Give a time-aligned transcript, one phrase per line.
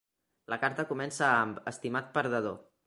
[0.53, 2.63] La carta comença amb "Estimat perdedor".